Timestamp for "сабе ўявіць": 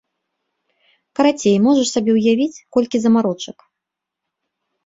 1.97-2.63